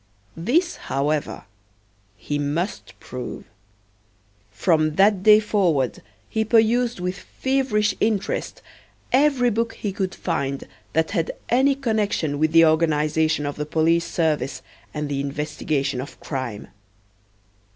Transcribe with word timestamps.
This, 0.35 0.77
however, 0.77 1.43
he 2.15 2.39
must 2.39 2.99
prove. 2.99 3.45
From 4.49 4.95
that 4.95 5.21
day 5.21 5.39
forward 5.39 6.01
he 6.27 6.43
perused 6.43 6.99
with 6.99 7.19
feverish 7.19 7.93
interest 7.99 8.63
every 9.13 9.51
book 9.51 9.75
he 9.75 9.93
could 9.93 10.15
find 10.15 10.67
that 10.93 11.11
had 11.11 11.29
any 11.49 11.75
connection 11.75 12.39
with 12.39 12.51
the 12.51 12.65
organization 12.65 13.45
of 13.45 13.57
the 13.57 13.65
police 13.67 14.05
service 14.11 14.63
and 14.91 15.07
the 15.07 15.19
investigation 15.21 16.01
of 16.01 16.19
crime. 16.19 16.69